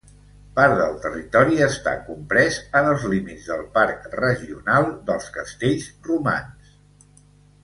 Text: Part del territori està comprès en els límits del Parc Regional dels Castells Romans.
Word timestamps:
Part 0.59 0.71
del 0.77 0.95
territori 1.03 1.59
està 1.65 1.93
comprès 2.07 2.57
en 2.81 2.89
els 2.93 3.05
límits 3.11 3.45
del 3.51 3.61
Parc 3.77 4.09
Regional 4.23 4.89
dels 5.11 5.29
Castells 5.37 5.91
Romans. 6.09 6.75